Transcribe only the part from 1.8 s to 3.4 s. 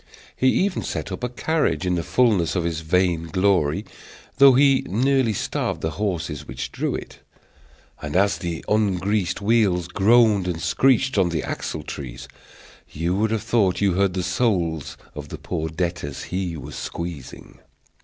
in the fulness of his vain